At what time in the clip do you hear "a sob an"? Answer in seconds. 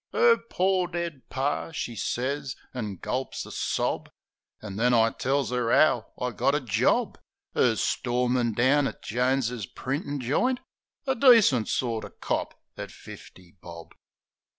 3.45-4.75